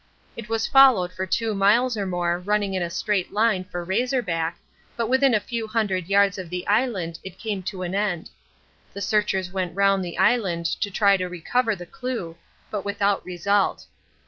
It 0.35 0.49
was 0.49 0.65
followed 0.65 1.13
for 1.13 1.27
two 1.27 1.53
miles 1.53 1.95
or 1.95 2.07
more 2.07 2.39
running 2.39 2.73
in 2.73 2.81
a 2.81 2.89
straight 2.89 3.31
line 3.31 3.63
for 3.63 3.83
Razor 3.85 4.23
Back, 4.23 4.57
but 4.97 5.07
within 5.09 5.35
a 5.35 5.39
few 5.39 5.67
hundred 5.67 6.07
yards 6.07 6.39
of 6.39 6.49
the 6.49 6.65
Island 6.65 7.19
it 7.23 7.37
came 7.37 7.61
to 7.61 7.83
an 7.83 7.93
end. 7.93 8.31
The 8.95 9.01
searchers 9.01 9.51
went 9.51 9.75
round 9.75 10.03
the 10.03 10.17
Island 10.17 10.65
to 10.65 10.89
try 10.89 11.13
and 11.13 11.29
recover 11.29 11.75
the 11.75 11.85
clue, 11.85 12.35
but 12.71 12.83
without 12.83 13.23
result. 13.23 13.85